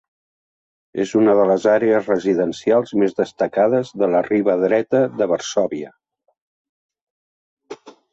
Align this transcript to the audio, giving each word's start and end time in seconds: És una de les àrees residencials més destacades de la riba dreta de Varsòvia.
És 1.01 1.09
una 1.17 1.33
de 1.39 1.41
les 1.49 1.65
àrees 1.73 2.07
residencials 2.11 2.93
més 3.01 3.13
destacades 3.19 3.91
de 4.03 4.09
la 4.13 4.21
riba 4.29 4.55
dreta 4.63 5.03
de 5.21 5.27
Varsòvia. 5.33 5.93